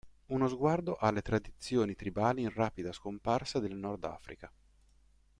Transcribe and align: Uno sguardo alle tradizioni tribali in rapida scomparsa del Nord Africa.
Uno 0.29 0.47
sguardo 0.47 0.97
alle 0.99 1.21
tradizioni 1.21 1.93
tribali 1.93 2.41
in 2.41 2.51
rapida 2.51 2.91
scomparsa 2.91 3.59
del 3.59 3.75
Nord 3.75 4.03
Africa. 4.05 4.51